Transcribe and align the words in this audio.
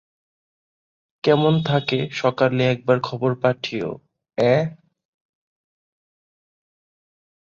কেমন 1.23 1.53
থাকে 1.63 1.99
সকালে 2.13 2.61
একবার 2.71 2.97
খবর 2.99 3.31
পাঠিও, 3.35 3.89
অ্যাঁ। 4.37 4.63